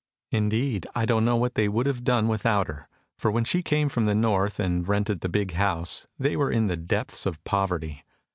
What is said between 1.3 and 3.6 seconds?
what they would have done without her, for when